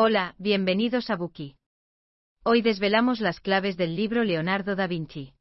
Hola, 0.00 0.36
bienvenidos 0.38 1.10
a 1.10 1.16
Buki. 1.16 1.56
Hoy 2.44 2.62
desvelamos 2.62 3.18
las 3.18 3.40
claves 3.40 3.76
del 3.76 3.96
libro 3.96 4.22
Leonardo 4.22 4.76
da 4.76 4.86
Vinci. 4.86 5.32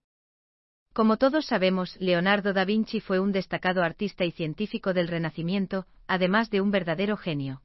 Como 0.94 1.18
todos 1.18 1.46
sabemos, 1.46 1.96
Leonardo 2.02 2.54
da 2.54 2.66
Vinci 2.66 3.00
fue 3.00 3.20
un 3.20 3.32
destacado 3.32 3.84
artista 3.84 4.26
y 4.26 4.32
científico 4.32 4.96
del 4.96 5.10
Renacimiento, 5.10 5.86
además 6.08 6.50
de 6.50 6.62
un 6.62 6.72
verdadero 6.72 7.18
genio. 7.18 7.62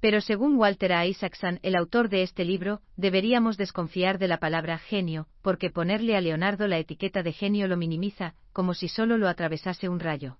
Pero 0.00 0.22
según 0.22 0.56
Walter. 0.56 0.92
Isaacson, 1.06 1.60
el 1.62 1.76
autor 1.76 2.08
de 2.08 2.22
este 2.22 2.46
libro, 2.46 2.80
deberíamos 2.96 3.58
desconfiar 3.58 4.16
de 4.18 4.28
la 4.28 4.38
palabra 4.38 4.78
genio, 4.78 5.26
porque 5.42 5.68
ponerle 5.68 6.16
a 6.16 6.22
Leonardo 6.22 6.68
la 6.68 6.78
etiqueta 6.78 7.22
de 7.22 7.34
genio 7.34 7.68
lo 7.68 7.76
minimiza, 7.76 8.34
como 8.54 8.72
si 8.72 8.88
solo 8.88 9.18
lo 9.18 9.28
atravesase 9.28 9.90
un 9.90 10.00
rayo. 10.00 10.38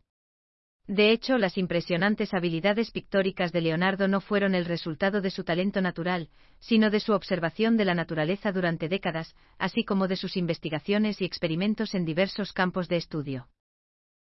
De 0.88 1.12
hecho, 1.12 1.36
las 1.36 1.58
impresionantes 1.58 2.32
habilidades 2.32 2.90
pictóricas 2.90 3.52
de 3.52 3.60
Leonardo 3.60 4.08
no 4.08 4.22
fueron 4.22 4.54
el 4.54 4.64
resultado 4.64 5.20
de 5.20 5.30
su 5.30 5.44
talento 5.44 5.82
natural, 5.82 6.30
sino 6.60 6.88
de 6.88 6.98
su 6.98 7.12
observación 7.12 7.76
de 7.76 7.84
la 7.84 7.94
naturaleza 7.94 8.52
durante 8.52 8.88
décadas, 8.88 9.36
así 9.58 9.84
como 9.84 10.08
de 10.08 10.16
sus 10.16 10.38
investigaciones 10.38 11.20
y 11.20 11.26
experimentos 11.26 11.94
en 11.94 12.06
diversos 12.06 12.54
campos 12.54 12.88
de 12.88 12.96
estudio. 12.96 13.48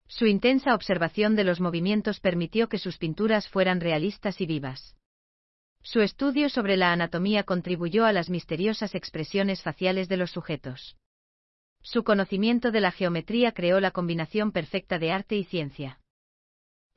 Su 0.05 0.25
intensa 0.25 0.75
observación 0.75 1.37
de 1.37 1.45
los 1.45 1.61
movimientos 1.61 2.19
permitió 2.19 2.67
que 2.67 2.77
sus 2.77 2.97
pinturas 2.97 3.47
fueran 3.47 3.79
realistas 3.79 4.41
y 4.41 4.45
vivas. 4.45 4.97
Su 5.81 6.01
estudio 6.01 6.49
sobre 6.49 6.75
la 6.75 6.91
anatomía 6.91 7.43
contribuyó 7.43 8.05
a 8.05 8.11
las 8.11 8.29
misteriosas 8.29 8.95
expresiones 8.95 9.63
faciales 9.63 10.09
de 10.09 10.17
los 10.17 10.31
sujetos. 10.31 10.97
Su 11.81 12.03
conocimiento 12.03 12.71
de 12.71 12.81
la 12.81 12.91
geometría 12.91 13.53
creó 13.53 13.79
la 13.79 13.91
combinación 13.91 14.51
perfecta 14.51 14.99
de 14.99 15.13
arte 15.13 15.37
y 15.37 15.45
ciencia. 15.45 15.98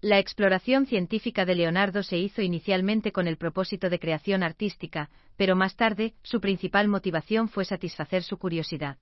La 0.04 0.18
exploración 0.18 0.86
científica 0.86 1.44
de 1.44 1.54
Leonardo 1.54 2.02
se 2.02 2.18
hizo 2.18 2.42
inicialmente 2.42 3.12
con 3.12 3.28
el 3.28 3.36
propósito 3.36 3.88
de 3.88 4.00
creación 4.00 4.42
artística, 4.42 5.10
pero 5.36 5.54
más 5.54 5.76
tarde, 5.76 6.14
su 6.24 6.40
principal 6.40 6.88
motivación 6.88 7.48
fue 7.48 7.64
satisfacer 7.64 8.24
su 8.24 8.36
curiosidad. 8.36 8.98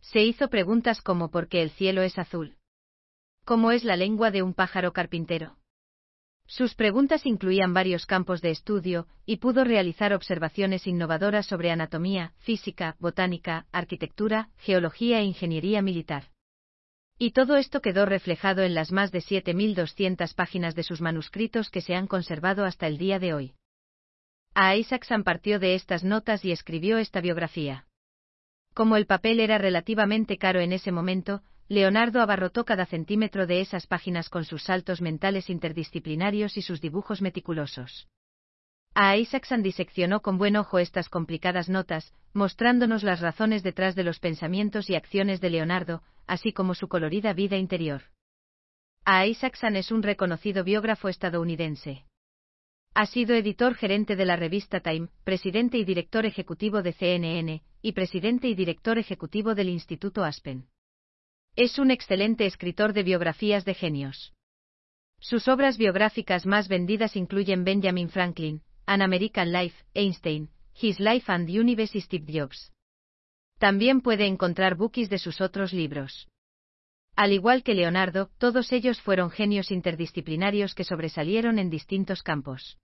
Se 0.00 0.22
hizo 0.22 0.48
preguntas 0.48 1.02
como 1.02 1.30
¿por 1.30 1.48
qué 1.48 1.60
el 1.60 1.68
cielo 1.68 2.00
es 2.00 2.18
azul? 2.18 2.56
¿Cómo 3.44 3.72
es 3.72 3.84
la 3.84 3.96
lengua 3.96 4.30
de 4.30 4.42
un 4.42 4.54
pájaro 4.54 4.94
carpintero? 4.94 5.58
Sus 6.46 6.74
preguntas 6.74 7.26
incluían 7.26 7.74
varios 7.74 8.06
campos 8.06 8.40
de 8.40 8.52
estudio, 8.52 9.08
y 9.26 9.36
pudo 9.36 9.64
realizar 9.64 10.14
observaciones 10.14 10.86
innovadoras 10.86 11.44
sobre 11.44 11.70
anatomía, 11.70 12.32
física, 12.38 12.96
botánica, 13.00 13.66
arquitectura, 13.70 14.48
geología 14.56 15.20
e 15.20 15.24
ingeniería 15.24 15.82
militar. 15.82 16.30
Y 17.18 17.30
todo 17.30 17.56
esto 17.56 17.80
quedó 17.80 18.04
reflejado 18.04 18.62
en 18.62 18.74
las 18.74 18.92
más 18.92 19.10
de 19.10 19.20
7.200 19.20 20.34
páginas 20.34 20.74
de 20.74 20.82
sus 20.82 21.00
manuscritos 21.00 21.70
que 21.70 21.80
se 21.80 21.94
han 21.94 22.06
conservado 22.06 22.64
hasta 22.64 22.86
el 22.86 22.98
día 22.98 23.18
de 23.18 23.32
hoy. 23.32 23.54
A 24.54 24.76
Isaacson 24.76 25.24
partió 25.24 25.58
de 25.58 25.74
estas 25.74 26.04
notas 26.04 26.44
y 26.44 26.52
escribió 26.52 26.98
esta 26.98 27.20
biografía. 27.20 27.86
Como 28.74 28.96
el 28.96 29.06
papel 29.06 29.40
era 29.40 29.56
relativamente 29.56 30.36
caro 30.36 30.60
en 30.60 30.72
ese 30.72 30.92
momento, 30.92 31.42
Leonardo 31.68 32.20
abarrotó 32.20 32.64
cada 32.64 32.84
centímetro 32.84 33.46
de 33.46 33.60
esas 33.60 33.86
páginas 33.86 34.28
con 34.28 34.44
sus 34.44 34.62
saltos 34.62 35.00
mentales 35.00 35.48
interdisciplinarios 35.48 36.58
y 36.58 36.62
sus 36.62 36.80
dibujos 36.80 37.22
meticulosos. 37.22 38.08
A 38.94 39.16
Isaacson 39.16 39.62
diseccionó 39.62 40.20
con 40.20 40.38
buen 40.38 40.56
ojo 40.56 40.78
estas 40.78 41.08
complicadas 41.08 41.68
notas, 41.68 42.12
mostrándonos 42.34 43.02
las 43.02 43.20
razones 43.20 43.62
detrás 43.62 43.94
de 43.94 44.04
los 44.04 44.20
pensamientos 44.20 44.88
y 44.90 44.94
acciones 44.94 45.40
de 45.40 45.50
Leonardo, 45.50 46.02
así 46.26 46.52
como 46.52 46.74
su 46.74 46.88
colorida 46.88 47.32
vida 47.32 47.56
interior. 47.56 48.02
A 49.04 49.26
Isaacson 49.26 49.76
es 49.76 49.92
un 49.92 50.02
reconocido 50.02 50.64
biógrafo 50.64 51.08
estadounidense. 51.08 52.04
Ha 52.94 53.06
sido 53.06 53.34
editor 53.34 53.74
gerente 53.74 54.16
de 54.16 54.24
la 54.24 54.36
revista 54.36 54.80
Time, 54.80 55.08
presidente 55.22 55.78
y 55.78 55.84
director 55.84 56.24
ejecutivo 56.26 56.82
de 56.82 56.92
CNN, 56.92 57.62
y 57.82 57.92
presidente 57.92 58.48
y 58.48 58.54
director 58.54 58.98
ejecutivo 58.98 59.54
del 59.54 59.68
Instituto 59.68 60.24
Aspen. 60.24 60.66
Es 61.54 61.78
un 61.78 61.90
excelente 61.90 62.46
escritor 62.46 62.92
de 62.92 63.02
biografías 63.02 63.64
de 63.64 63.74
genios. 63.74 64.32
Sus 65.20 65.46
obras 65.48 65.78
biográficas 65.78 66.46
más 66.46 66.68
vendidas 66.68 67.16
incluyen 67.16 67.64
Benjamin 67.64 68.08
Franklin, 68.08 68.62
An 68.86 69.02
American 69.02 69.52
Life, 69.52 69.76
Einstein, 69.94 70.50
His 70.80 70.98
Life 71.00 71.30
and 71.30 71.48
Universe 71.48 71.96
y 71.96 72.00
Steve 72.00 72.26
Jobs. 72.28 72.72
También 73.58 74.02
puede 74.02 74.26
encontrar 74.26 74.74
bookies 74.74 75.08
de 75.08 75.18
sus 75.18 75.40
otros 75.40 75.72
libros. 75.72 76.28
Al 77.14 77.32
igual 77.32 77.62
que 77.62 77.74
Leonardo, 77.74 78.28
todos 78.36 78.72
ellos 78.72 79.00
fueron 79.00 79.30
genios 79.30 79.70
interdisciplinarios 79.70 80.74
que 80.74 80.84
sobresalieron 80.84 81.58
en 81.58 81.70
distintos 81.70 82.22
campos. 82.22 82.76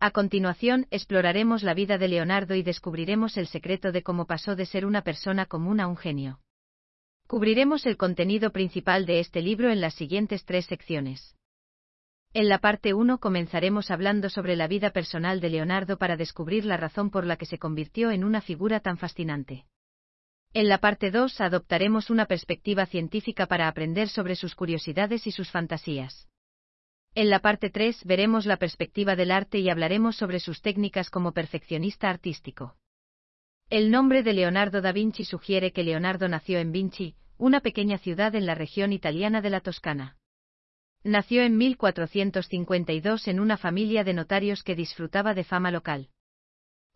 A 0.00 0.10
continuación, 0.10 0.86
exploraremos 0.90 1.62
la 1.62 1.72
vida 1.72 1.96
de 1.96 2.08
Leonardo 2.08 2.56
y 2.56 2.62
descubriremos 2.62 3.36
el 3.36 3.46
secreto 3.46 3.92
de 3.92 4.02
cómo 4.02 4.26
pasó 4.26 4.56
de 4.56 4.66
ser 4.66 4.84
una 4.84 5.02
persona 5.02 5.46
común 5.46 5.78
a 5.78 5.86
un 5.86 5.96
genio. 5.96 6.40
Cubriremos 7.28 7.86
el 7.86 7.96
contenido 7.96 8.50
principal 8.50 9.06
de 9.06 9.20
este 9.20 9.40
libro 9.40 9.70
en 9.70 9.80
las 9.80 9.94
siguientes 9.94 10.44
tres 10.44 10.66
secciones. 10.66 11.36
En 12.34 12.48
la 12.48 12.58
parte 12.58 12.92
1 12.92 13.18
comenzaremos 13.18 13.90
hablando 13.90 14.28
sobre 14.28 14.56
la 14.56 14.66
vida 14.66 14.90
personal 14.90 15.40
de 15.40 15.50
Leonardo 15.50 15.96
para 15.96 16.16
descubrir 16.16 16.64
la 16.64 16.76
razón 16.76 17.10
por 17.10 17.24
la 17.24 17.36
que 17.36 17.46
se 17.46 17.58
convirtió 17.58 18.10
en 18.10 18.24
una 18.24 18.40
figura 18.42 18.80
tan 18.80 18.98
fascinante. 18.98 19.64
En 20.58 20.70
la 20.70 20.78
parte 20.78 21.10
2 21.10 21.42
adoptaremos 21.42 22.08
una 22.08 22.24
perspectiva 22.24 22.86
científica 22.86 23.44
para 23.44 23.68
aprender 23.68 24.08
sobre 24.08 24.36
sus 24.36 24.54
curiosidades 24.54 25.26
y 25.26 25.30
sus 25.30 25.50
fantasías. 25.50 26.30
En 27.14 27.28
la 27.28 27.40
parte 27.40 27.68
3 27.68 28.06
veremos 28.06 28.46
la 28.46 28.56
perspectiva 28.56 29.16
del 29.16 29.32
arte 29.32 29.58
y 29.58 29.68
hablaremos 29.68 30.16
sobre 30.16 30.40
sus 30.40 30.62
técnicas 30.62 31.10
como 31.10 31.32
perfeccionista 31.32 32.08
artístico. 32.08 32.74
El 33.68 33.90
nombre 33.90 34.22
de 34.22 34.32
Leonardo 34.32 34.80
da 34.80 34.92
Vinci 34.92 35.26
sugiere 35.26 35.72
que 35.72 35.84
Leonardo 35.84 36.26
nació 36.26 36.58
en 36.58 36.72
Vinci, 36.72 37.16
una 37.36 37.60
pequeña 37.60 37.98
ciudad 37.98 38.34
en 38.34 38.46
la 38.46 38.54
región 38.54 38.94
italiana 38.94 39.42
de 39.42 39.50
la 39.50 39.60
Toscana. 39.60 40.16
Nació 41.04 41.42
en 41.42 41.58
1452 41.58 43.28
en 43.28 43.40
una 43.40 43.58
familia 43.58 44.04
de 44.04 44.14
notarios 44.14 44.62
que 44.62 44.74
disfrutaba 44.74 45.34
de 45.34 45.44
fama 45.44 45.70
local. 45.70 46.08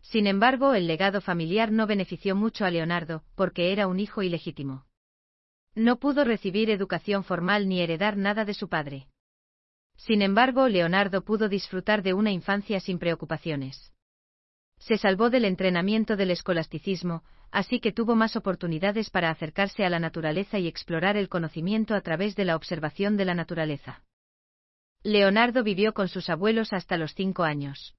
Sin 0.01 0.27
embargo, 0.27 0.73
el 0.73 0.87
legado 0.87 1.21
familiar 1.21 1.71
no 1.71 1.87
benefició 1.87 2.35
mucho 2.35 2.65
a 2.65 2.71
Leonardo, 2.71 3.23
porque 3.35 3.71
era 3.71 3.87
un 3.87 3.99
hijo 3.99 4.21
ilegítimo. 4.21 4.85
No 5.73 5.97
pudo 5.99 6.23
recibir 6.23 6.69
educación 6.69 7.23
formal 7.23 7.69
ni 7.69 7.81
heredar 7.81 8.17
nada 8.17 8.43
de 8.43 8.53
su 8.53 8.67
padre. 8.67 9.07
Sin 9.95 10.21
embargo, 10.21 10.67
Leonardo 10.67 11.23
pudo 11.23 11.47
disfrutar 11.47 12.01
de 12.01 12.13
una 12.13 12.31
infancia 12.31 12.79
sin 12.79 12.99
preocupaciones 12.99 13.91
se 14.81 14.97
salvó 14.97 15.29
del 15.29 15.45
entrenamiento 15.45 16.17
del 16.17 16.31
escolasticismo, 16.31 17.23
así 17.51 17.79
que 17.79 17.91
tuvo 17.91 18.15
más 18.15 18.35
oportunidades 18.35 19.11
para 19.11 19.29
acercarse 19.29 19.85
a 19.85 19.91
la 19.91 19.99
naturaleza 19.99 20.57
y 20.57 20.67
explorar 20.67 21.17
el 21.17 21.29
conocimiento 21.29 21.93
a 21.93 22.01
través 22.01 22.35
de 22.35 22.45
la 22.45 22.55
observación 22.55 23.15
de 23.15 23.25
la 23.25 23.35
naturaleza. 23.35 24.01
Leonardo 25.03 25.63
vivió 25.63 25.93
con 25.93 26.07
sus 26.07 26.29
abuelos 26.29 26.73
hasta 26.73 26.97
los 26.97 27.13
cinco 27.13 27.43
años. 27.43 27.95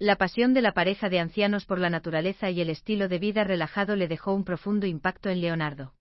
La 0.00 0.14
pasión 0.14 0.54
de 0.54 0.62
la 0.62 0.72
pareja 0.72 1.08
de 1.08 1.18
ancianos 1.18 1.64
por 1.64 1.80
la 1.80 1.90
naturaleza 1.90 2.50
y 2.50 2.60
el 2.60 2.70
estilo 2.70 3.08
de 3.08 3.18
vida 3.18 3.42
relajado 3.42 3.96
le 3.96 4.06
dejó 4.06 4.32
un 4.32 4.44
profundo 4.44 4.86
impacto 4.86 5.28
en 5.28 5.40
Leonardo. 5.40 5.92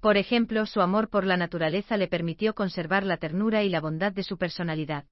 Por 0.00 0.16
ejemplo, 0.16 0.64
su 0.66 0.80
amor 0.80 1.10
por 1.10 1.24
la 1.24 1.36
naturaleza 1.36 1.96
le 1.96 2.06
permitió 2.06 2.54
conservar 2.54 3.04
la 3.04 3.16
ternura 3.16 3.64
y 3.64 3.70
la 3.70 3.80
bondad 3.80 4.12
de 4.12 4.22
su 4.22 4.38
personalidad. 4.38 5.04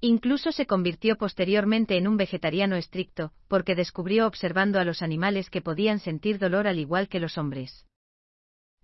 Incluso 0.00 0.52
se 0.52 0.66
convirtió 0.66 1.16
posteriormente 1.16 1.96
en 1.96 2.08
un 2.08 2.18
vegetariano 2.18 2.76
estricto, 2.76 3.32
porque 3.48 3.74
descubrió 3.74 4.26
observando 4.26 4.78
a 4.78 4.84
los 4.84 5.00
animales 5.00 5.48
que 5.48 5.62
podían 5.62 6.00
sentir 6.00 6.38
dolor 6.38 6.66
al 6.66 6.78
igual 6.78 7.08
que 7.08 7.20
los 7.20 7.38
hombres. 7.38 7.86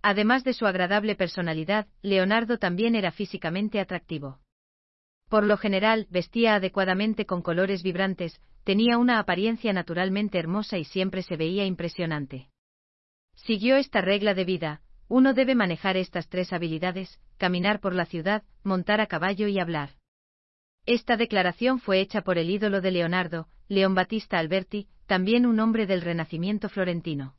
Además 0.01 0.43
de 0.43 0.53
su 0.53 0.65
agradable 0.65 1.13
personalidad, 1.13 1.85
Leonardo 2.01 2.57
también 2.57 2.95
era 2.95 3.11
físicamente 3.11 3.79
atractivo. 3.79 4.39
Por 5.31 5.45
lo 5.45 5.55
general, 5.55 6.07
vestía 6.09 6.55
adecuadamente 6.55 7.25
con 7.25 7.41
colores 7.41 7.83
vibrantes, 7.83 8.41
tenía 8.65 8.97
una 8.97 9.17
apariencia 9.17 9.71
naturalmente 9.71 10.37
hermosa 10.37 10.77
y 10.77 10.83
siempre 10.83 11.21
se 11.21 11.37
veía 11.37 11.65
impresionante. 11.65 12.49
Siguió 13.35 13.77
esta 13.77 14.01
regla 14.01 14.33
de 14.33 14.43
vida, 14.43 14.81
uno 15.07 15.33
debe 15.33 15.55
manejar 15.55 15.95
estas 15.95 16.27
tres 16.27 16.51
habilidades, 16.51 17.17
caminar 17.37 17.79
por 17.79 17.95
la 17.95 18.05
ciudad, 18.05 18.43
montar 18.65 18.99
a 18.99 19.07
caballo 19.07 19.47
y 19.47 19.57
hablar. 19.57 19.91
Esta 20.85 21.15
declaración 21.15 21.79
fue 21.79 22.01
hecha 22.01 22.23
por 22.23 22.37
el 22.37 22.49
ídolo 22.49 22.81
de 22.81 22.91
Leonardo, 22.91 23.47
León 23.69 23.95
Battista 23.95 24.37
Alberti, 24.37 24.89
también 25.05 25.45
un 25.45 25.61
hombre 25.61 25.85
del 25.87 26.01
Renacimiento 26.01 26.67
florentino. 26.67 27.37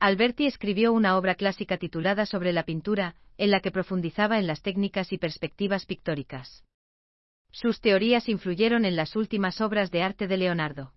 Alberti 0.00 0.46
escribió 0.46 0.92
una 0.92 1.16
obra 1.16 1.36
clásica 1.36 1.76
titulada 1.76 2.26
Sobre 2.26 2.52
la 2.52 2.64
pintura, 2.64 3.14
en 3.38 3.52
la 3.52 3.60
que 3.60 3.70
profundizaba 3.70 4.40
en 4.40 4.48
las 4.48 4.60
técnicas 4.60 5.12
y 5.12 5.18
perspectivas 5.18 5.86
pictóricas. 5.86 6.64
Sus 7.56 7.80
teorías 7.80 8.28
influyeron 8.28 8.84
en 8.84 8.96
las 8.96 9.16
últimas 9.16 9.62
obras 9.62 9.90
de 9.90 10.02
arte 10.02 10.28
de 10.28 10.36
Leonardo. 10.36 10.92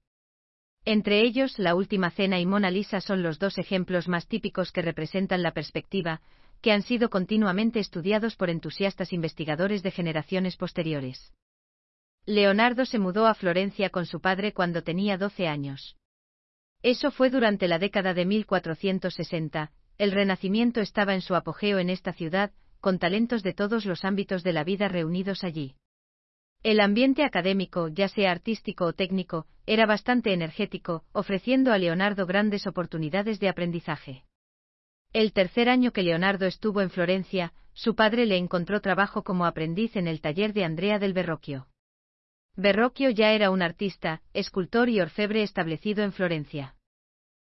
Entre 0.84 1.22
ellos, 1.22 1.58
La 1.58 1.74
Última 1.74 2.12
Cena 2.12 2.38
y 2.42 2.46
Mona 2.46 2.70
Lisa 2.70 3.00
son 3.00 3.24
los 3.24 3.40
dos 3.40 3.58
ejemplos 3.58 4.10
más 4.10 4.28
típicos 4.28 4.74
que 4.74 4.82
representan 4.82 5.42
la 5.42 5.54
perspectiva, 5.54 6.20
que 6.62 6.74
han 6.74 6.82
sido 6.82 7.10
continuamente 7.10 7.80
estudiados 7.80 8.36
por 8.36 8.50
entusiastas 8.50 9.14
investigadores 9.14 9.84
de 9.84 9.92
generaciones 9.92 10.58
posteriores. 10.58 11.32
Leonardo 12.26 12.86
se 12.86 13.00
mudó 13.00 13.28
a 13.28 13.36
Florencia 13.36 13.90
con 13.90 14.06
su 14.06 14.20
padre 14.20 14.52
cuando 14.52 14.84
tenía 14.84 15.18
12 15.18 15.48
años. 15.48 15.96
Eso 16.84 17.10
fue 17.10 17.30
durante 17.30 17.70
la 17.70 17.80
década 17.80 18.14
de 18.14 18.26
1460, 18.26 19.72
el 19.98 20.12
Renacimiento 20.12 20.82
estaba 20.82 21.14
en 21.14 21.22
su 21.22 21.36
apogeo 21.36 21.80
en 21.80 21.90
esta 21.90 22.12
ciudad, 22.12 22.52
con 22.82 23.00
talentos 23.00 23.44
de 23.44 23.54
todos 23.54 23.86
los 23.86 24.04
ámbitos 24.04 24.44
de 24.44 24.52
la 24.52 24.66
vida 24.66 24.90
reunidos 24.90 25.46
allí. 25.46 25.78
El 26.62 26.82
ambiente 26.82 27.24
académico, 27.24 27.88
ya 27.88 28.10
sea 28.10 28.32
artístico 28.32 28.86
o 28.86 28.94
técnico, 28.94 29.48
era 29.66 29.86
bastante 29.86 30.34
energético, 30.34 31.06
ofreciendo 31.14 31.72
a 31.72 31.78
Leonardo 31.78 32.26
grandes 32.26 32.68
oportunidades 32.68 33.40
de 33.40 33.48
aprendizaje. 33.48 34.26
El 35.14 35.32
tercer 35.32 35.70
año 35.70 35.92
que 35.94 36.04
Leonardo 36.04 36.46
estuvo 36.46 36.82
en 36.82 36.90
Florencia, 36.90 37.54
su 37.72 37.96
padre 37.96 38.26
le 38.26 38.36
encontró 38.36 38.82
trabajo 38.82 39.24
como 39.24 39.46
aprendiz 39.46 39.96
en 39.96 40.08
el 40.08 40.20
taller 40.20 40.52
de 40.52 40.66
Andrea 40.66 41.00
del 41.00 41.14
Verrocchio. 41.14 41.68
Verrocchio 42.58 43.10
ya 43.10 43.32
era 43.32 43.52
un 43.52 43.62
artista, 43.62 44.22
escultor 44.34 44.90
y 44.90 45.00
orfebre 45.00 45.44
establecido 45.44 46.04
en 46.04 46.12
Florencia. 46.12 46.76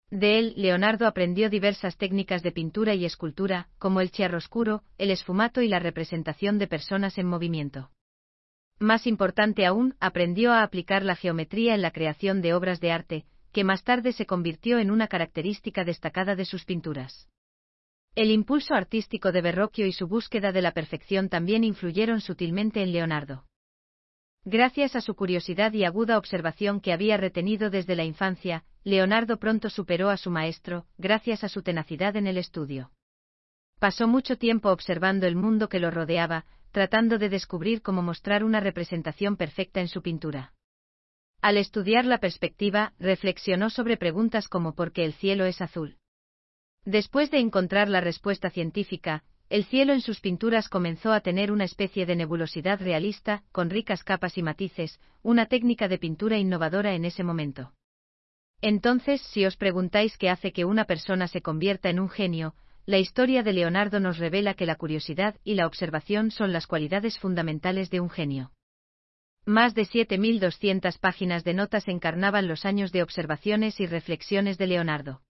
De 0.10 0.40
él, 0.40 0.54
Leonardo 0.58 1.06
aprendió 1.06 1.52
diversas 1.52 1.96
técnicas 1.98 2.42
de 2.42 2.52
pintura 2.52 2.96
y 2.96 3.06
escultura, 3.06 3.70
como 3.78 4.02
el 4.02 4.10
chiaroscuro, 4.10 4.82
el 4.98 5.12
esfumato 5.12 5.62
y 5.62 5.68
la 5.68 5.78
representación 5.78 6.58
de 6.58 6.68
personas 6.68 7.20
en 7.20 7.28
movimiento. 7.28 7.92
Más 8.80 9.08
importante 9.08 9.66
aún, 9.66 9.96
aprendió 10.00 10.52
a 10.52 10.64
aplicar 10.64 11.04
la 11.04 11.16
geometría 11.16 11.76
en 11.76 11.82
la 11.82 11.92
creación 11.92 12.42
de 12.42 12.54
obras 12.54 12.82
de 12.82 12.92
arte, 12.92 13.26
que 13.54 13.64
más 13.64 13.84
tarde 13.84 14.12
se 14.12 14.26
convirtió 14.26 14.80
en 14.80 14.92
una 14.92 15.08
característica 15.08 15.86
destacada 15.86 16.36
de 16.36 16.44
sus 16.44 16.66
pinturas. 16.66 17.30
El 18.16 18.32
impulso 18.32 18.74
artístico 18.74 19.32
de 19.32 19.42
Verrocchio 19.42 19.86
y 19.86 19.94
su 19.94 20.08
búsqueda 20.08 20.52
de 20.52 20.62
la 20.62 20.72
perfección 20.72 21.30
también 21.30 21.64
influyeron 21.64 22.22
sutilmente 22.22 22.82
en 22.82 22.92
Leonardo. 22.92 23.46
Gracias 24.44 24.96
a 24.96 25.02
su 25.02 25.16
curiosidad 25.16 25.74
y 25.74 25.86
aguda 25.86 26.18
observación 26.18 26.80
que 26.80 26.94
había 26.94 27.18
retenido 27.18 27.70
desde 27.70 27.96
la 27.96 28.04
infancia, 28.04 28.64
Leonardo 28.84 29.38
pronto 29.38 29.70
superó 29.70 30.10
a 30.10 30.18
su 30.18 30.30
maestro, 30.32 30.86
gracias 30.98 31.44
a 31.44 31.50
su 31.50 31.64
tenacidad 31.64 32.16
en 32.16 32.28
el 32.28 32.38
estudio. 32.38 32.92
Pasó 33.80 34.08
mucho 34.08 34.38
tiempo 34.38 34.70
observando 34.70 35.28
el 35.28 35.36
mundo 35.36 35.68
que 35.68 35.80
lo 35.80 35.92
rodeaba, 35.92 36.46
tratando 36.76 37.18
de 37.18 37.30
descubrir 37.30 37.82
cómo 37.82 38.02
mostrar 38.02 38.44
una 38.44 38.60
representación 38.60 39.38
perfecta 39.38 39.80
en 39.80 39.88
su 39.88 40.02
pintura. 40.02 40.52
Al 41.42 41.56
estudiar 41.56 42.04
la 42.04 42.18
perspectiva, 42.18 42.92
reflexionó 43.00 43.70
sobre 43.70 43.96
preguntas 43.96 44.50
como 44.50 44.76
¿por 44.76 44.92
qué 44.92 45.06
el 45.06 45.14
cielo 45.14 45.46
es 45.46 45.62
azul? 45.62 45.96
Después 46.84 47.32
de 47.32 47.40
encontrar 47.40 47.88
la 47.88 48.02
respuesta 48.02 48.50
científica, 48.50 49.24
el 49.50 49.64
cielo 49.64 49.94
en 49.94 50.02
sus 50.02 50.20
pinturas 50.20 50.68
comenzó 50.68 51.14
a 51.14 51.22
tener 51.22 51.50
una 51.50 51.64
especie 51.64 52.06
de 52.06 52.18
nebulosidad 52.18 52.82
realista, 52.82 53.46
con 53.54 53.70
ricas 53.70 54.04
capas 54.04 54.38
y 54.38 54.44
matices, 54.44 55.00
una 55.22 55.46
técnica 55.46 55.88
de 55.88 55.98
pintura 55.98 56.38
innovadora 56.38 56.94
en 56.94 57.06
ese 57.06 57.24
momento. 57.24 57.72
Entonces, 58.60 59.22
si 59.22 59.46
os 59.46 59.56
preguntáis 59.56 60.18
qué 60.18 60.30
hace 60.30 60.52
que 60.52 60.66
una 60.66 60.84
persona 60.84 61.30
se 61.30 61.42
convierta 61.42 61.90
en 61.90 62.02
un 62.02 62.10
genio, 62.10 62.54
la 62.86 63.00
historia 63.00 63.42
de 63.42 63.52
Leonardo 63.52 64.00
nos 64.00 64.20
revela 64.20 64.54
que 64.54 64.68
la 64.68 64.76
curiosidad 64.76 65.36
y 65.44 65.56
la 65.56 65.66
observación 65.66 66.30
son 66.30 66.54
las 66.54 66.68
cualidades 66.68 67.18
fundamentales 67.18 67.90
de 67.90 68.00
un 68.00 68.12
genio. 68.12 68.52
Más 69.44 69.74
de 69.74 69.84
7.200 69.84 71.00
páginas 71.00 71.44
de 71.44 71.56
notas 71.56 71.88
encarnaban 71.88 72.48
los 72.48 72.66
años 72.66 72.92
de 72.92 73.02
observaciones 73.02 73.80
y 73.80 73.88
reflexiones 73.88 74.58
de 74.58 74.68
Leonardo. 74.68 75.22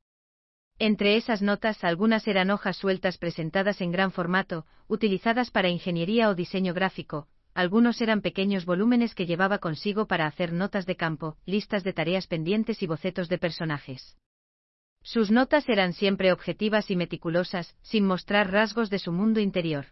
Entre 0.79 1.15
esas 1.15 1.41
notas 1.41 1.85
algunas 1.85 2.27
eran 2.27 2.51
hojas 2.51 2.75
sueltas 2.75 3.17
presentadas 3.17 3.79
en 3.79 3.91
gran 3.91 4.11
formato, 4.11 4.65
utilizadas 4.87 5.49
para 5.49 5.69
ingeniería 5.69 6.29
o 6.29 6.35
diseño 6.35 6.73
gráfico, 6.73 7.27
algunos 7.53 8.01
eran 8.01 8.21
pequeños 8.21 8.65
volúmenes 8.65 9.15
que 9.15 9.25
llevaba 9.25 9.59
consigo 9.59 10.07
para 10.07 10.27
hacer 10.27 10.51
notas 10.51 10.85
de 10.85 10.97
campo, 10.97 11.37
listas 11.45 11.85
de 11.85 11.93
tareas 11.93 12.27
pendientes 12.27 12.83
y 12.83 12.87
bocetos 12.87 13.29
de 13.29 13.37
personajes. 13.37 14.17
Sus 15.05 15.29
notas 15.29 15.69
eran 15.69 15.93
siempre 15.93 16.31
objetivas 16.31 16.89
y 16.89 16.95
meticulosas, 16.95 17.77
sin 17.83 18.07
mostrar 18.07 18.51
rasgos 18.51 18.89
de 18.89 18.97
su 18.97 19.11
mundo 19.11 19.39
interior. 19.39 19.85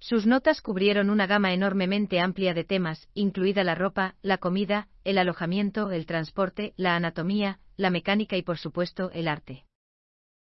Sus 0.00 0.24
notas 0.24 0.62
cubrieron 0.62 1.10
una 1.10 1.26
gama 1.26 1.52
enormemente 1.52 2.20
amplia 2.20 2.54
de 2.54 2.64
temas, 2.64 3.06
incluida 3.12 3.64
la 3.64 3.74
ropa, 3.74 4.16
la 4.22 4.38
comida, 4.38 4.88
el 5.04 5.18
alojamiento, 5.18 5.92
el 5.92 6.06
transporte, 6.06 6.72
la 6.78 6.96
anatomía, 6.96 7.60
la 7.76 7.90
mecánica 7.90 8.38
y 8.38 8.42
por 8.42 8.56
supuesto 8.56 9.10
el 9.10 9.28
arte. 9.28 9.66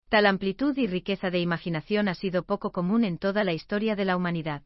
Tal 0.09 0.27
amplitud 0.27 0.77
y 0.77 0.85
riqueza 0.85 1.31
de 1.31 1.39
imaginación 1.39 2.07
ha 2.07 2.13
sido 2.13 2.43
poco 2.43 2.71
común 2.71 3.03
en 3.03 3.17
toda 3.17 3.43
la 3.43 3.53
historia 3.53 3.95
de 3.95 4.05
la 4.05 4.15
humanidad. 4.15 4.61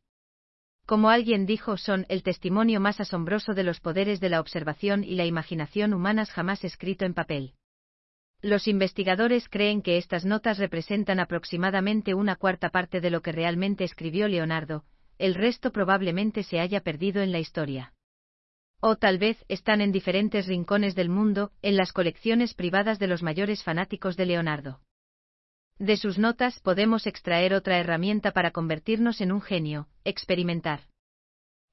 Como 0.85 1.09
alguien 1.09 1.45
dijo, 1.45 1.77
son 1.77 2.05
el 2.09 2.21
testimonio 2.21 2.81
más 2.81 2.99
asombroso 2.99 3.53
de 3.53 3.63
los 3.63 3.79
poderes 3.79 4.19
de 4.19 4.27
la 4.27 4.41
observación 4.41 5.05
y 5.05 5.15
la 5.15 5.25
imaginación 5.25 5.93
humanas 5.93 6.31
jamás 6.31 6.65
escrito 6.65 7.05
en 7.05 7.13
papel. 7.13 7.53
Los 8.45 8.67
investigadores 8.67 9.49
creen 9.49 9.81
que 9.81 9.97
estas 9.97 10.23
notas 10.23 10.59
representan 10.59 11.19
aproximadamente 11.19 12.13
una 12.13 12.35
cuarta 12.35 12.69
parte 12.69 13.01
de 13.01 13.09
lo 13.09 13.23
que 13.23 13.31
realmente 13.31 13.83
escribió 13.83 14.27
Leonardo, 14.27 14.83
el 15.17 15.33
resto 15.33 15.71
probablemente 15.71 16.43
se 16.43 16.59
haya 16.59 16.81
perdido 16.81 17.23
en 17.23 17.31
la 17.31 17.39
historia. 17.39 17.95
O 18.81 18.97
tal 18.97 19.17
vez 19.17 19.43
están 19.47 19.81
en 19.81 19.91
diferentes 19.91 20.45
rincones 20.45 20.93
del 20.93 21.09
mundo, 21.09 21.53
en 21.63 21.75
las 21.75 21.91
colecciones 21.91 22.53
privadas 22.53 22.99
de 22.99 23.07
los 23.07 23.23
mayores 23.23 23.63
fanáticos 23.63 24.15
de 24.15 24.27
Leonardo. 24.27 24.79
De 25.79 25.97
sus 25.97 26.19
notas 26.19 26.59
podemos 26.59 27.07
extraer 27.07 27.51
otra 27.51 27.79
herramienta 27.79 28.31
para 28.31 28.51
convertirnos 28.51 29.21
en 29.21 29.31
un 29.31 29.41
genio, 29.41 29.87
experimentar. 30.03 30.81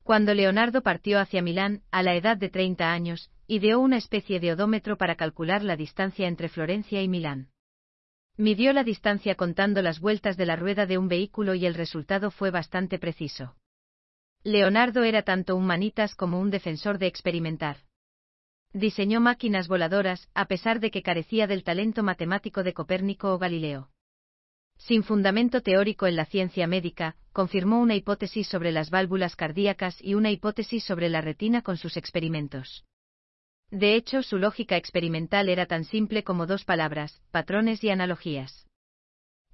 Cuando 0.02 0.34
Leonardo 0.34 0.82
partió 0.82 1.20
hacia 1.20 1.43
Milán, 1.43 1.82
a 1.90 2.02
la 2.02 2.14
edad 2.14 2.37
de 2.37 2.49
30 2.49 2.93
años, 2.93 3.31
ideó 3.46 3.78
una 3.78 3.96
especie 3.96 4.40
de 4.40 4.52
odómetro 4.52 4.96
para 4.96 5.14
calcular 5.14 5.62
la 5.62 5.76
distancia 5.76 6.26
entre 6.26 6.49
Florencia 6.49 7.02
y 7.02 7.08
Milán. 7.08 7.50
Midió 8.37 8.72
la 8.72 8.82
distancia 8.82 9.37
contando 9.37 9.82
las 9.82 10.00
vueltas 10.00 10.37
de 10.37 10.46
la 10.46 10.56
rueda 10.56 10.87
de 10.87 10.99
un 10.99 11.06
vehículo 11.06 11.54
y 11.54 11.66
el 11.66 11.75
resultado 11.75 12.31
fue 12.31 12.50
bastante 12.50 12.99
preciso. 12.99 13.54
Leonardo 14.43 15.04
era 15.04 15.22
tanto 15.22 15.54
un 15.54 15.66
manitas 15.66 16.16
como 16.16 16.40
un 16.40 16.50
defensor 16.50 16.99
de 16.99 17.06
experimentar. 17.06 17.76
Diseñó 18.72 19.20
máquinas 19.20 19.69
voladoras, 19.69 20.28
a 20.34 20.46
pesar 20.46 20.81
de 20.81 20.90
que 20.90 21.02
carecía 21.02 21.46
del 21.46 21.62
talento 21.62 22.02
matemático 22.02 22.64
de 22.64 22.72
Copérnico 22.72 23.34
o 23.34 23.38
Galileo 23.38 23.90
sin 24.87 25.05
fundamento 25.05 25.61
teórico 25.61 26.08
en 26.08 26.17
la 26.17 26.25
ciencia 26.25 26.67
médica, 26.67 27.14
confirmó 27.32 27.81
una 27.81 27.94
hipótesis 27.94 28.49
sobre 28.49 28.73
las 28.73 28.90
válvulas 28.90 29.37
cardíacas 29.37 29.96
y 30.02 30.14
una 30.14 30.31
hipótesis 30.32 30.82
sobre 30.82 31.08
la 31.08 31.20
retina 31.20 31.62
con 31.62 31.76
sus 31.76 31.96
experimentos. 31.96 32.84
De 33.70 33.94
hecho, 33.94 34.23
su 34.23 34.38
lógica 34.38 34.76
experimental 34.76 35.49
era 35.49 35.66
tan 35.66 35.85
simple 35.85 36.25
como 36.25 36.47
dos 36.47 36.64
palabras, 36.64 37.23
patrones 37.30 37.85
y 37.85 37.90
analogías. 37.90 38.66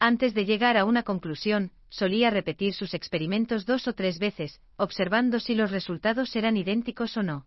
Antes 0.00 0.33
de 0.33 0.47
llegar 0.47 0.79
a 0.79 0.87
una 0.87 1.03
conclusión, 1.03 1.73
solía 1.91 2.31
repetir 2.31 2.73
sus 2.73 2.95
experimentos 2.95 3.67
dos 3.67 3.87
o 3.87 3.93
tres 3.93 4.19
veces, 4.19 4.61
observando 4.76 5.41
si 5.41 5.55
los 5.55 5.71
resultados 5.71 6.35
eran 6.37 6.57
idénticos 6.57 7.17
o 7.19 7.23
no. 7.23 7.47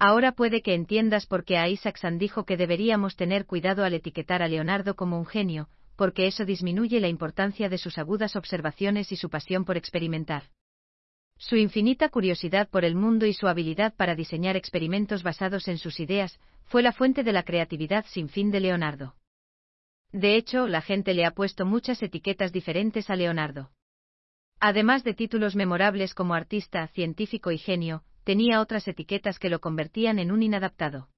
Ahora 0.00 0.32
puede 0.32 0.62
que 0.62 0.74
entiendas 0.74 1.26
por 1.26 1.44
qué 1.44 1.58
a 1.58 1.68
Isaacson 1.68 2.18
dijo 2.18 2.44
que 2.44 2.56
deberíamos 2.56 3.14
tener 3.14 3.46
cuidado 3.46 3.84
al 3.84 3.94
etiquetar 3.94 4.42
a 4.42 4.48
Leonardo 4.48 4.96
como 4.96 5.18
un 5.18 5.26
genio, 5.26 5.68
porque 5.96 6.26
eso 6.26 6.44
disminuye 6.44 7.00
la 7.00 7.08
importancia 7.08 7.68
de 7.68 7.78
sus 7.78 7.98
agudas 7.98 8.36
observaciones 8.36 9.12
y 9.12 9.16
su 9.16 9.30
pasión 9.30 9.64
por 9.64 9.76
experimentar. 9.76 10.44
Su 11.38 11.56
infinita 11.56 12.08
curiosidad 12.08 12.68
por 12.68 12.84
el 12.84 12.94
mundo 12.94 13.26
y 13.26 13.32
su 13.32 13.48
habilidad 13.48 13.94
para 13.94 14.14
diseñar 14.14 14.56
experimentos 14.56 15.22
basados 15.22 15.66
en 15.68 15.78
sus 15.78 15.98
ideas 15.98 16.38
fue 16.64 16.82
la 16.82 16.92
fuente 16.92 17.24
de 17.24 17.32
la 17.32 17.42
creatividad 17.42 18.04
sin 18.08 18.28
fin 18.28 18.50
de 18.50 18.60
Leonardo. 18.60 19.16
De 20.12 20.36
hecho, 20.36 20.68
la 20.68 20.82
gente 20.82 21.14
le 21.14 21.24
ha 21.24 21.32
puesto 21.32 21.66
muchas 21.66 22.02
etiquetas 22.02 22.52
diferentes 22.52 23.10
a 23.10 23.16
Leonardo. 23.16 23.70
Además 24.60 25.02
de 25.02 25.14
títulos 25.14 25.56
memorables 25.56 26.14
como 26.14 26.34
artista, 26.34 26.86
científico 26.88 27.50
y 27.50 27.58
genio, 27.58 28.04
tenía 28.24 28.60
otras 28.60 28.86
etiquetas 28.86 29.38
que 29.38 29.50
lo 29.50 29.60
convertían 29.60 30.18
en 30.18 30.30
un 30.30 30.42
inadaptado. 30.42 31.08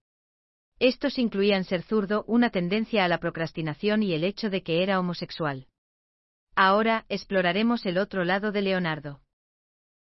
Estos 0.86 1.18
incluían 1.18 1.64
ser 1.64 1.80
zurdo, 1.80 2.26
una 2.26 2.50
tendencia 2.50 3.06
a 3.06 3.08
la 3.08 3.16
procrastinación 3.16 4.02
y 4.02 4.12
el 4.12 4.22
hecho 4.22 4.50
de 4.50 4.62
que 4.62 4.82
era 4.82 5.00
homosexual. 5.00 5.66
Ahora, 6.54 7.06
exploraremos 7.08 7.86
el 7.86 7.96
otro 7.96 8.22
lado 8.22 8.52
de 8.52 8.60
Leonardo. 8.60 9.22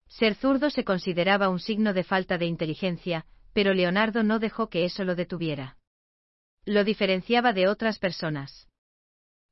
Ser 0.08 0.34
zurdo 0.34 0.70
se 0.70 0.82
consideraba 0.82 1.50
un 1.50 1.60
signo 1.60 1.92
de 1.92 2.04
falta 2.04 2.38
de 2.38 2.46
inteligencia, 2.46 3.26
pero 3.52 3.74
Leonardo 3.74 4.22
no 4.22 4.38
dejó 4.38 4.70
que 4.70 4.86
eso 4.86 5.04
lo 5.04 5.14
detuviera. 5.14 5.76
Lo 6.64 6.84
diferenciaba 6.84 7.52
de 7.52 7.68
otras 7.68 7.98
personas. 7.98 8.66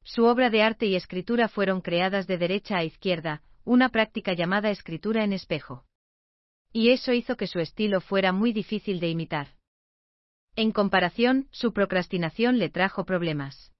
Su 0.02 0.24
obra 0.24 0.48
de 0.48 0.62
arte 0.62 0.86
y 0.86 0.96
escritura 0.96 1.48
fueron 1.48 1.82
creadas 1.82 2.28
de 2.28 2.38
derecha 2.38 2.78
a 2.78 2.84
izquierda, 2.84 3.42
una 3.64 3.90
práctica 3.90 4.32
llamada 4.32 4.70
escritura 4.70 5.22
en 5.22 5.34
espejo. 5.34 5.84
Y 6.72 6.92
eso 6.92 7.12
hizo 7.12 7.36
que 7.36 7.46
su 7.46 7.58
estilo 7.58 8.00
fuera 8.00 8.32
muy 8.32 8.54
difícil 8.54 9.00
de 9.00 9.10
imitar. 9.10 9.59
En 10.56 10.72
comparación, 10.72 11.48
su 11.50 11.72
procrastinación 11.72 12.58
le 12.58 12.70
trajo 12.70 13.04
problemas. 13.04 13.72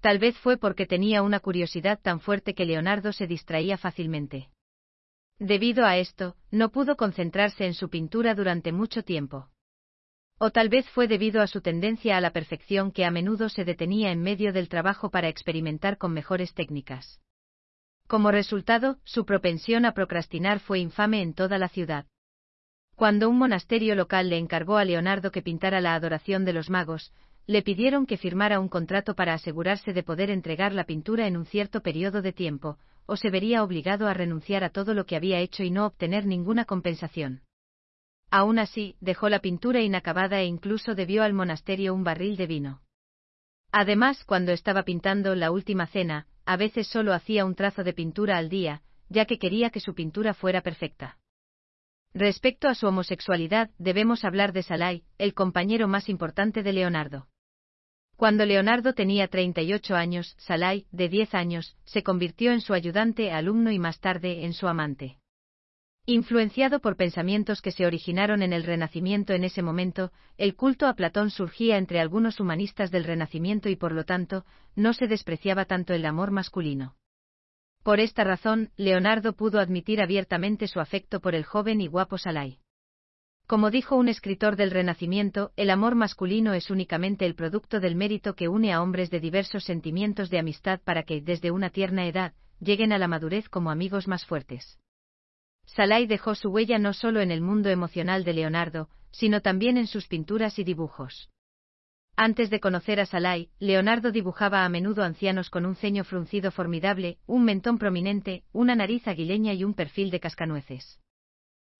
Tal 0.00 0.18
vez 0.18 0.36
fue 0.38 0.56
porque 0.56 0.86
tenía 0.86 1.22
una 1.22 1.38
curiosidad 1.38 2.00
tan 2.00 2.18
fuerte 2.18 2.54
que 2.54 2.64
Leonardo 2.64 3.12
se 3.12 3.26
distraía 3.26 3.78
fácilmente. 3.78 4.48
Debido 5.38 5.84
a 5.84 5.96
esto, 5.96 6.36
no 6.50 6.70
pudo 6.70 6.96
concentrarse 6.96 7.66
en 7.66 7.74
su 7.74 7.88
pintura 7.88 8.34
durante 8.34 8.72
mucho 8.72 9.02
tiempo. 9.02 9.48
O 10.38 10.50
tal 10.50 10.68
vez 10.68 10.88
fue 10.90 11.06
debido 11.06 11.40
a 11.40 11.46
su 11.46 11.60
tendencia 11.60 12.16
a 12.16 12.20
la 12.20 12.32
perfección 12.32 12.90
que 12.90 13.04
a 13.04 13.12
menudo 13.12 13.48
se 13.48 13.64
detenía 13.64 14.10
en 14.10 14.22
medio 14.22 14.52
del 14.52 14.68
trabajo 14.68 15.10
para 15.10 15.28
experimentar 15.28 15.98
con 15.98 16.12
mejores 16.12 16.52
técnicas. 16.52 17.20
Como 18.08 18.30
resultado, 18.30 18.98
su 19.04 19.24
propensión 19.24 19.84
a 19.84 19.94
procrastinar 19.94 20.58
fue 20.58 20.80
infame 20.80 21.22
en 21.22 21.32
toda 21.32 21.58
la 21.58 21.68
ciudad. 21.68 22.06
Cuando 22.94 23.28
un 23.28 23.38
monasterio 23.38 23.94
local 23.94 24.28
le 24.28 24.38
encargó 24.38 24.76
a 24.76 24.84
Leonardo 24.84 25.30
que 25.30 25.42
pintara 25.42 25.80
la 25.80 25.94
adoración 25.94 26.44
de 26.44 26.52
los 26.52 26.70
magos, 26.70 27.12
le 27.46 27.62
pidieron 27.62 28.06
que 28.06 28.16
firmara 28.16 28.60
un 28.60 28.68
contrato 28.68 29.14
para 29.14 29.34
asegurarse 29.34 29.92
de 29.92 30.02
poder 30.02 30.30
entregar 30.30 30.72
la 30.72 30.84
pintura 30.84 31.26
en 31.26 31.36
un 31.36 31.46
cierto 31.46 31.80
periodo 31.80 32.22
de 32.22 32.32
tiempo, 32.32 32.78
o 33.06 33.16
se 33.16 33.30
vería 33.30 33.64
obligado 33.64 34.06
a 34.06 34.14
renunciar 34.14 34.62
a 34.62 34.70
todo 34.70 34.94
lo 34.94 35.06
que 35.06 35.16
había 35.16 35.40
hecho 35.40 35.64
y 35.64 35.70
no 35.70 35.86
obtener 35.86 36.26
ninguna 36.26 36.64
compensación. 36.64 37.42
Aún 38.30 38.58
así, 38.58 38.96
dejó 39.00 39.28
la 39.28 39.40
pintura 39.40 39.80
inacabada 39.80 40.40
e 40.40 40.46
incluso 40.46 40.94
debió 40.94 41.22
al 41.22 41.34
monasterio 41.34 41.94
un 41.94 42.04
barril 42.04 42.36
de 42.36 42.46
vino. 42.46 42.80
Además, 43.72 44.24
cuando 44.24 44.52
estaba 44.52 44.84
pintando 44.84 45.34
la 45.34 45.50
última 45.50 45.86
cena, 45.86 46.26
a 46.44 46.56
veces 46.56 46.86
solo 46.86 47.12
hacía 47.12 47.44
un 47.44 47.54
trazo 47.54 47.84
de 47.84 47.92
pintura 47.92 48.36
al 48.36 48.48
día, 48.48 48.82
ya 49.08 49.26
que 49.26 49.38
quería 49.38 49.70
que 49.70 49.80
su 49.80 49.94
pintura 49.94 50.34
fuera 50.34 50.62
perfecta. 50.62 51.18
Respecto 52.14 52.68
a 52.68 52.74
su 52.74 52.86
homosexualidad, 52.86 53.70
debemos 53.78 54.24
hablar 54.24 54.52
de 54.52 54.62
Salai, 54.62 55.04
el 55.16 55.32
compañero 55.32 55.88
más 55.88 56.10
importante 56.10 56.62
de 56.62 56.74
Leonardo. 56.74 57.28
Cuando 58.16 58.44
Leonardo 58.44 58.92
tenía 58.92 59.28
38 59.28 59.96
años, 59.96 60.34
Salai, 60.38 60.86
de 60.92 61.08
10 61.08 61.34
años, 61.34 61.76
se 61.84 62.02
convirtió 62.02 62.52
en 62.52 62.60
su 62.60 62.74
ayudante, 62.74 63.32
alumno 63.32 63.72
y 63.72 63.78
más 63.78 63.98
tarde 63.98 64.44
en 64.44 64.52
su 64.52 64.68
amante. 64.68 65.18
Influenciado 66.04 66.80
por 66.80 66.96
pensamientos 66.96 67.62
que 67.62 67.70
se 67.70 67.86
originaron 67.86 68.42
en 68.42 68.52
el 68.52 68.64
Renacimiento 68.64 69.32
en 69.32 69.44
ese 69.44 69.62
momento, 69.62 70.12
el 70.36 70.54
culto 70.54 70.86
a 70.86 70.94
Platón 70.94 71.30
surgía 71.30 71.78
entre 71.78 72.00
algunos 72.00 72.40
humanistas 72.40 72.90
del 72.90 73.04
Renacimiento 73.04 73.68
y 73.68 73.76
por 73.76 73.92
lo 73.92 74.04
tanto, 74.04 74.44
no 74.76 74.92
se 74.92 75.06
despreciaba 75.06 75.64
tanto 75.64 75.94
el 75.94 76.04
amor 76.04 76.30
masculino. 76.30 76.96
Por 77.82 77.98
esta 77.98 78.22
razón, 78.22 78.70
Leonardo 78.76 79.32
pudo 79.32 79.58
admitir 79.58 80.00
abiertamente 80.00 80.68
su 80.68 80.78
afecto 80.78 81.20
por 81.20 81.34
el 81.34 81.44
joven 81.44 81.80
y 81.80 81.88
guapo 81.88 82.16
Salai. 82.16 82.58
Como 83.48 83.70
dijo 83.70 83.96
un 83.96 84.08
escritor 84.08 84.54
del 84.54 84.70
Renacimiento, 84.70 85.52
el 85.56 85.68
amor 85.68 85.96
masculino 85.96 86.54
es 86.54 86.70
únicamente 86.70 87.26
el 87.26 87.34
producto 87.34 87.80
del 87.80 87.96
mérito 87.96 88.34
que 88.34 88.48
une 88.48 88.72
a 88.72 88.80
hombres 88.80 89.10
de 89.10 89.18
diversos 89.18 89.64
sentimientos 89.64 90.30
de 90.30 90.38
amistad 90.38 90.80
para 90.84 91.02
que, 91.02 91.20
desde 91.20 91.50
una 91.50 91.70
tierna 91.70 92.06
edad, 92.06 92.34
lleguen 92.60 92.92
a 92.92 92.98
la 92.98 93.08
madurez 93.08 93.48
como 93.48 93.72
amigos 93.72 94.06
más 94.06 94.24
fuertes. 94.24 94.78
Salai 95.66 96.06
dejó 96.06 96.36
su 96.36 96.50
huella 96.50 96.78
no 96.78 96.92
solo 96.92 97.20
en 97.20 97.32
el 97.32 97.40
mundo 97.40 97.68
emocional 97.68 98.22
de 98.22 98.32
Leonardo, 98.32 98.88
sino 99.10 99.42
también 99.42 99.76
en 99.76 99.88
sus 99.88 100.06
pinturas 100.06 100.58
y 100.60 100.64
dibujos. 100.64 101.31
Antes 102.16 102.50
de 102.50 102.60
conocer 102.60 103.00
a 103.00 103.06
Salai, 103.06 103.50
Leonardo 103.58 104.12
dibujaba 104.12 104.64
a 104.64 104.68
menudo 104.68 105.02
ancianos 105.02 105.48
con 105.48 105.64
un 105.64 105.74
ceño 105.76 106.04
fruncido 106.04 106.50
formidable, 106.50 107.18
un 107.26 107.44
mentón 107.44 107.78
prominente, 107.78 108.44
una 108.52 108.74
nariz 108.74 109.08
aguileña 109.08 109.54
y 109.54 109.64
un 109.64 109.74
perfil 109.74 110.10
de 110.10 110.20
cascanueces. 110.20 111.00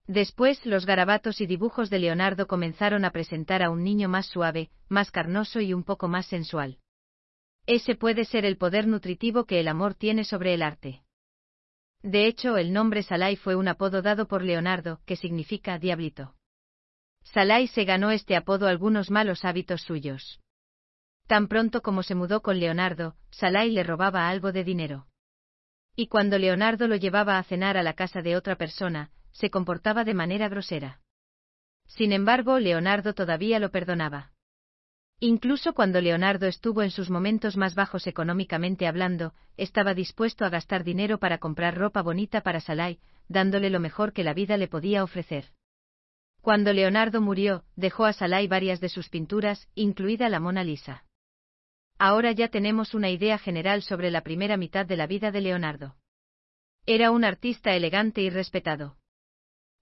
Después 0.07 0.65
los 0.67 0.87
garabatos 0.87 1.41
y 1.41 1.47
dibujos 1.47 1.91
de 1.91 1.99
Leonardo 1.99 2.47
comenzaron 2.47 3.05
a 3.05 3.11
presentar 3.11 3.63
a 3.63 3.71
un 3.71 3.85
niño 3.85 4.09
más 4.09 4.27
suave, 4.27 4.71
más 4.89 5.11
carnoso 5.11 5.61
y 5.61 5.75
un 5.75 5.85
poco 5.85 6.09
más 6.09 6.27
sensual. 6.27 6.79
Ese 7.67 7.95
puede 7.95 8.25
ser 8.25 8.45
el 8.45 8.57
poder 8.57 8.89
nutritivo 8.89 9.45
que 9.45 9.61
el 9.61 9.69
amor 9.69 9.95
tiene 9.95 10.25
sobre 10.25 10.55
el 10.55 10.63
arte. 10.63 11.03
De 12.03 12.27
hecho, 12.27 12.57
el 12.57 12.73
nombre 12.73 13.05
Salai 13.05 13.37
fue 13.37 13.55
un 13.55 13.69
apodo 13.69 14.03
dado 14.03 14.27
por 14.27 14.43
Leonardo, 14.43 15.01
que 15.07 15.15
significa 15.15 15.79
diablito. 15.79 16.35
Salai 17.25 17.67
se 17.69 17.85
ganó 17.85 18.11
este 18.11 18.37
apodo 18.37 18.67
algunos 18.67 19.11
malos 19.11 19.45
hábitos 19.45 19.83
suyos. 19.83 20.41
Tan 21.27 21.49
pronto 21.49 21.83
como 21.83 22.03
se 22.03 22.15
mudó 22.15 22.43
con 22.43 22.59
Leonardo, 22.61 23.17
Salai 23.31 23.71
le 23.71 23.85
robaba 23.85 24.29
algo 24.29 24.53
de 24.53 24.65
dinero. 24.65 25.07
Y 25.95 26.09
cuando 26.09 26.39
Leonardo 26.39 26.89
lo 26.89 26.97
llevaba 26.97 27.39
a 27.39 27.43
cenar 27.43 27.77
a 27.77 27.83
la 27.83 27.95
casa 27.95 28.23
de 28.23 28.37
otra 28.37 28.57
persona, 28.57 29.11
se 29.31 29.51
comportaba 29.51 30.05
de 30.05 30.15
manera 30.15 30.49
grosera. 30.49 31.01
Sin 31.87 32.13
embargo, 32.13 32.59
Leonardo 32.59 33.15
todavía 33.15 33.59
lo 33.59 33.71
perdonaba. 33.71 34.33
Incluso 35.21 35.73
cuando 35.73 36.01
Leonardo 36.01 36.47
estuvo 36.47 36.83
en 36.83 36.91
sus 36.91 37.09
momentos 37.09 37.57
más 37.57 37.75
bajos 37.75 38.07
económicamente 38.07 38.87
hablando, 38.87 39.35
estaba 39.57 39.95
dispuesto 39.95 40.45
a 40.45 40.49
gastar 40.49 40.83
dinero 40.83 41.19
para 41.19 41.39
comprar 41.39 41.77
ropa 41.77 42.03
bonita 42.03 42.41
para 42.41 42.61
Salai, 42.61 42.99
dándole 43.29 43.71
lo 43.71 43.79
mejor 43.79 44.13
que 44.13 44.25
la 44.25 44.35
vida 44.35 44.57
le 44.57 44.69
podía 44.69 45.05
ofrecer. 45.05 45.53
Cuando 46.43 46.75
Leonardo 46.75 47.23
murió, 47.23 47.65
dejó 47.77 48.05
a 48.05 48.13
Salai 48.13 48.47
varias 48.47 48.81
de 48.81 48.91
sus 48.91 49.09
pinturas, 49.09 49.69
incluida 49.75 50.29
la 50.29 50.41
Mona 50.41 50.63
Lisa. 50.63 51.05
Ahora 51.99 52.33
ya 52.33 52.49
tenemos 52.49 52.93
una 52.93 53.09
idea 53.09 53.39
general 53.39 53.83
sobre 53.83 54.11
la 54.11 54.21
primera 54.21 54.59
mitad 54.59 54.85
de 54.85 54.97
la 54.97 55.07
vida 55.07 55.31
de 55.31 55.41
Leonardo. 55.41 55.97
Era 56.85 57.11
un 57.11 57.25
artista 57.25 57.75
elegante 57.75 58.21
y 58.21 58.29
respetado 58.29 58.99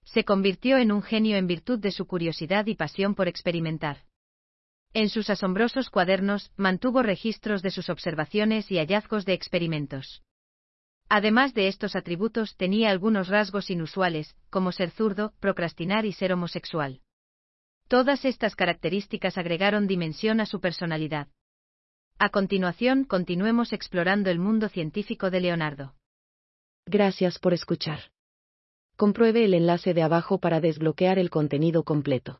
se 0.03 0.23
convirtió 0.23 0.77
en 0.77 0.91
un 0.91 1.01
genio 1.01 1.37
en 1.37 1.47
virtud 1.47 1.79
de 1.79 1.91
su 1.91 2.05
curiosidad 2.05 2.65
y 2.65 2.75
pasión 2.75 3.15
por 3.15 3.27
experimentar. 3.27 4.03
En 4.93 5.09
sus 5.09 5.29
asombrosos 5.29 5.89
cuadernos 5.89 6.51
mantuvo 6.57 7.01
registros 7.01 7.61
de 7.61 7.71
sus 7.71 7.89
observaciones 7.89 8.71
y 8.71 8.77
hallazgos 8.77 9.25
de 9.25 9.33
experimentos. 9.33 10.21
Además 11.13 11.53
de 11.53 11.67
estos 11.67 11.97
atributos 11.97 12.55
tenía 12.55 12.89
algunos 12.89 13.27
rasgos 13.27 13.69
inusuales, 13.69 14.33
como 14.49 14.71
ser 14.71 14.91
zurdo, 14.91 15.33
procrastinar 15.41 16.05
y 16.05 16.13
ser 16.13 16.31
homosexual. 16.31 17.01
Todas 17.89 18.23
estas 18.23 18.55
características 18.55 19.37
agregaron 19.37 19.87
dimensión 19.87 20.39
a 20.39 20.45
su 20.45 20.61
personalidad. 20.61 21.27
A 22.17 22.29
continuación, 22.29 23.03
continuemos 23.03 23.73
explorando 23.73 24.29
el 24.29 24.39
mundo 24.39 24.69
científico 24.69 25.29
de 25.29 25.41
Leonardo. 25.41 25.95
Gracias 26.85 27.39
por 27.39 27.53
escuchar 27.53 27.99
compruebe 29.01 29.43
el 29.45 29.55
enlace 29.55 29.95
de 29.95 30.03
abajo 30.03 30.37
para 30.37 30.61
desbloquear 30.61 31.17
el 31.17 31.31
contenido 31.31 31.83
completo. 31.83 32.39